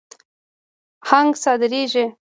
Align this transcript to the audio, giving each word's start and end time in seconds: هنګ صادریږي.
هنګ 1.09 1.31
صادریږي. 1.43 2.05